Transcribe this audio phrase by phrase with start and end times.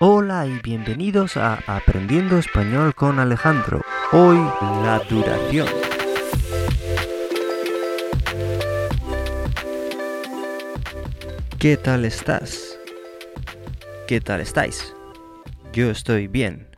[0.00, 3.82] Hola y bienvenidos a Aprendiendo Español con Alejandro.
[4.12, 5.66] Hoy la duración.
[11.58, 12.78] ¿Qué tal estás?
[14.06, 14.94] ¿Qué tal estáis?
[15.72, 16.68] Yo estoy bien.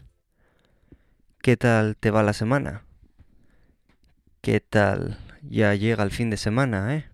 [1.43, 2.85] ¿Qué tal te va la semana?
[4.41, 7.11] ¿Qué tal ya llega el fin de semana, eh?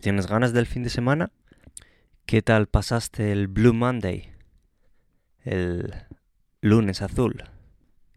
[0.00, 1.30] ¿Tienes ganas del fin de semana?
[2.26, 4.39] ¿Qué tal pasaste el Blue Monday?
[5.44, 5.94] El
[6.60, 7.44] lunes azul.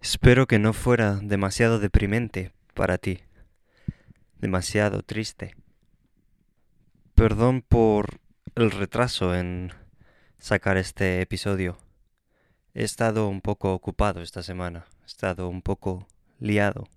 [0.01, 3.21] Espero que no fuera demasiado deprimente para ti.
[4.39, 5.55] Demasiado triste.
[7.15, 8.19] Perdón por
[8.55, 9.71] el retraso en
[10.37, 11.77] sacar este episodio.
[12.73, 14.85] He estado un poco ocupado esta semana.
[15.03, 16.07] He estado un poco
[16.39, 16.89] liado.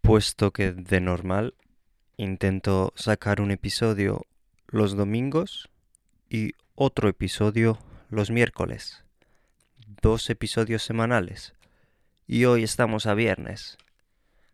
[0.00, 1.54] Puesto que de normal
[2.16, 4.24] intento sacar un episodio
[4.68, 5.68] los domingos
[6.30, 7.78] y otro episodio
[8.08, 9.04] los miércoles.
[10.02, 11.54] Dos episodios semanales.
[12.26, 13.78] Y hoy estamos a viernes.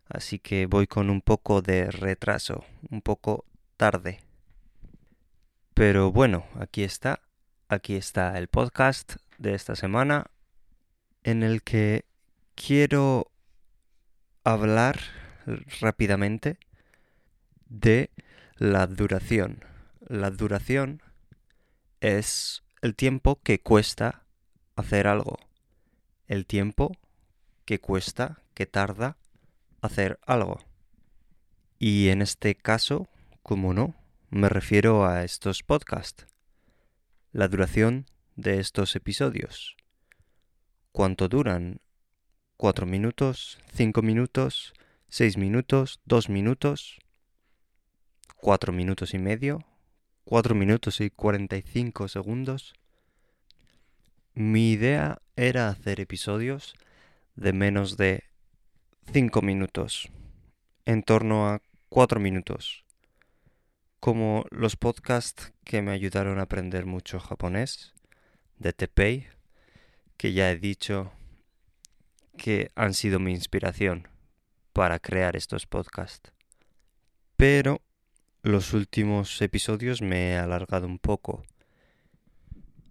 [0.07, 3.45] Así que voy con un poco de retraso, un poco
[3.77, 4.19] tarde.
[5.73, 7.21] Pero bueno, aquí está.
[7.67, 10.27] Aquí está el podcast de esta semana
[11.23, 12.05] en el que
[12.55, 13.31] quiero
[14.43, 14.99] hablar
[15.79, 16.57] rápidamente
[17.67, 18.11] de
[18.57, 19.63] la duración.
[20.07, 21.01] La duración
[22.01, 24.25] es el tiempo que cuesta
[24.75, 25.39] hacer algo.
[26.27, 26.91] El tiempo
[27.63, 29.15] que cuesta, que tarda
[29.79, 30.59] hacer algo.
[31.79, 33.07] Y en este caso,
[33.41, 33.95] como no,
[34.29, 36.27] me refiero a estos podcasts.
[37.31, 39.77] La duración de estos episodios.
[40.91, 41.79] ¿Cuánto duran?
[42.57, 43.59] ¿Cuatro minutos?
[43.73, 44.73] ¿Cinco minutos?
[45.07, 46.01] ¿Seis minutos?
[46.03, 46.99] ¿Dos minutos?
[48.35, 49.65] ¿Cuatro minutos y medio?
[50.25, 52.73] 4 minutos y 45 segundos.
[54.33, 56.73] Mi idea era hacer episodios
[57.35, 58.23] de menos de
[59.11, 60.09] 5 minutos,
[60.85, 62.85] en torno a 4 minutos,
[63.99, 67.93] como los podcasts que me ayudaron a aprender mucho japonés,
[68.59, 69.27] de Tepei,
[70.17, 71.11] que ya he dicho
[72.37, 74.07] que han sido mi inspiración
[74.71, 76.31] para crear estos podcasts.
[77.35, 77.81] Pero
[78.43, 81.45] los últimos episodios me he alargado un poco.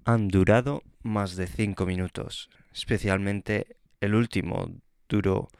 [0.05, 2.49] Han durado más de 5 minutos.
[2.73, 4.71] Especialmente el último
[5.11, 5.51] duró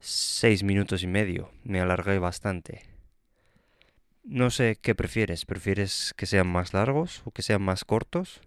[0.00, 1.52] 6 minutos y medio.
[1.62, 2.82] Me alargué bastante.
[4.24, 5.46] No sé qué prefieres.
[5.46, 8.40] ¿Prefieres que sean más largos o que sean más cortos?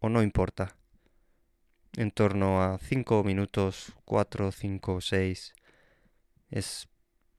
[0.00, 0.76] ¿O no importa?
[1.94, 5.54] En torno a 5 minutos, 4, 5, 6.
[6.50, 6.88] Es...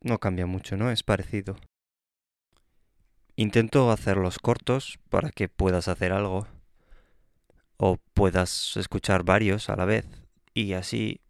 [0.01, 0.91] no cambia mucho, ¿no?
[0.91, 1.57] Es parecido.
[3.39, 6.45] Intento hacerlos cortos para que puedas hacer algo
[7.77, 10.05] o puedas escuchar varios a la vez
[10.53, 11.21] y así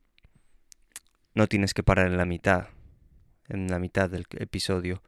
[1.35, 2.69] no tienes que parar en la mitad,
[3.47, 5.03] en la mitad del episodio.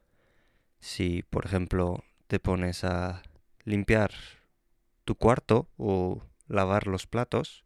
[0.80, 3.24] Si, por ejemplo, te pones a
[3.64, 4.12] limpiar
[5.04, 7.64] tu cuarto o lavar los platos,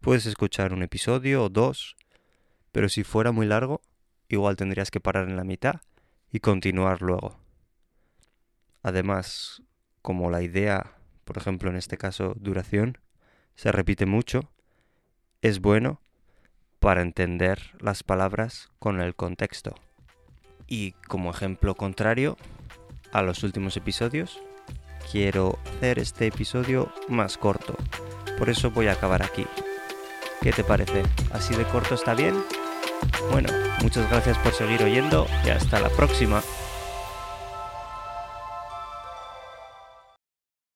[0.00, 1.96] puedes escuchar un episodio o dos,
[2.70, 3.80] pero si fuera muy largo,
[4.28, 5.80] igual tendrías que parar en la mitad
[6.30, 7.41] y continuar luego.
[8.82, 9.62] Además,
[10.02, 12.98] como la idea, por ejemplo en este caso duración,
[13.54, 14.50] se repite mucho,
[15.40, 16.00] es bueno
[16.80, 19.74] para entender las palabras con el contexto.
[20.66, 22.36] Y como ejemplo contrario
[23.12, 24.40] a los últimos episodios,
[25.10, 27.76] quiero hacer este episodio más corto.
[28.38, 29.46] Por eso voy a acabar aquí.
[30.40, 31.02] ¿Qué te parece?
[31.30, 32.34] ¿Así de corto está bien?
[33.30, 33.48] Bueno,
[33.82, 36.42] muchas gracias por seguir oyendo y hasta la próxima.